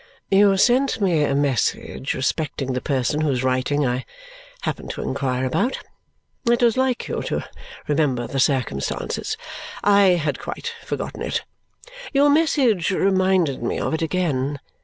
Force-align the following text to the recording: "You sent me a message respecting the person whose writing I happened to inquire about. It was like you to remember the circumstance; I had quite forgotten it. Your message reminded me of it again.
"You 0.31 0.57
sent 0.57 0.99
me 0.99 1.23
a 1.23 1.35
message 1.35 2.15
respecting 2.15 2.73
the 2.73 2.81
person 2.81 3.21
whose 3.21 3.43
writing 3.43 3.85
I 3.85 4.03
happened 4.61 4.89
to 4.89 5.03
inquire 5.03 5.45
about. 5.45 5.77
It 6.49 6.63
was 6.63 6.75
like 6.75 7.07
you 7.07 7.21
to 7.21 7.47
remember 7.87 8.25
the 8.25 8.39
circumstance; 8.39 9.37
I 9.83 10.13
had 10.17 10.39
quite 10.39 10.73
forgotten 10.83 11.21
it. 11.21 11.43
Your 12.13 12.31
message 12.31 12.89
reminded 12.89 13.61
me 13.61 13.79
of 13.79 13.93
it 13.93 14.01
again. 14.01 14.59